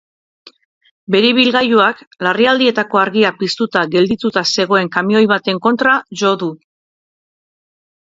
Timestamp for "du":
6.45-6.49